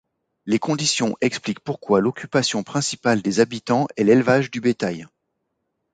[0.47, 5.05] Les conditions expliquent pourquoi l'occupation principale des habitants est l'élevage du bétail.